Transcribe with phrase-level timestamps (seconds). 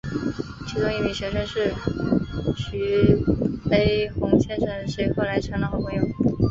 [0.67, 1.71] 其中一名学生是
[2.57, 3.15] 徐
[3.69, 6.01] 悲鸿先生谁后来成了好朋友。